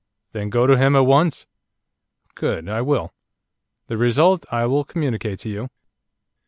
'Then 0.31 0.49
go 0.49 0.65
to 0.65 0.77
him 0.77 0.95
at 0.95 1.05
once.' 1.05 1.45
'Good. 2.33 2.67
I 2.67 2.81
will. 2.81 3.13
The 3.85 3.97
result 3.97 4.47
I 4.49 4.65
will 4.65 4.83
communicate 4.83 5.37
to 5.41 5.49
you. 5.49 5.69